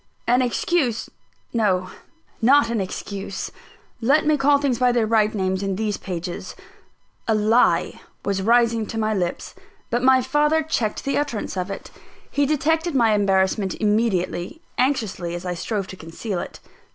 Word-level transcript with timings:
An 0.25 0.41
excuse 0.41 1.11
no! 1.53 1.91
not 2.41 2.71
an 2.71 2.81
excuse; 2.81 3.51
let 4.01 4.25
me 4.25 4.35
call 4.35 4.57
things 4.57 4.79
by 4.79 4.91
their 4.91 5.05
right 5.05 5.31
names 5.35 5.61
in 5.61 5.75
these 5.75 5.97
pages 5.97 6.55
a 7.27 7.35
lie 7.35 8.01
was 8.25 8.41
rising 8.41 8.87
to 8.87 8.97
my 8.97 9.13
lips; 9.13 9.53
but 9.91 10.01
my 10.01 10.19
father 10.19 10.63
checked 10.63 11.03
the 11.03 11.19
utterance 11.19 11.55
of 11.55 11.69
it. 11.69 11.91
He 12.31 12.47
detected 12.47 12.95
my 12.95 13.13
embarrassment 13.13 13.75
immediately, 13.75 14.59
anxiously 14.75 15.35
as 15.35 15.45
I 15.45 15.53
strove 15.53 15.85
to 15.89 15.95
conceal 15.95 16.39
it. 16.39 16.59